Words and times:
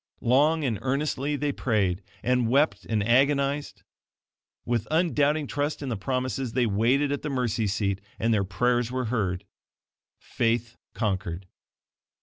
Long 0.23 0.63
and 0.63 0.79
earnestly 0.81 1.35
they 1.35 1.51
prayed, 1.51 2.01
and 2.23 2.49
wept 2.49 2.87
and 2.89 3.03
agonized. 3.03 3.83
With 4.65 4.87
undoubting 4.89 5.45
trust 5.45 5.83
in 5.83 5.89
the 5.89 5.95
promises, 5.95 6.53
they 6.53 6.65
waited 6.65 7.11
at 7.11 7.21
the 7.21 7.29
mercy 7.29 7.67
seat, 7.67 8.01
and 8.17 8.33
their 8.33 8.43
prayers 8.43 8.91
were 8.91 9.05
heard. 9.13 9.45
Faith 10.17 10.75
conquered. 10.95 11.45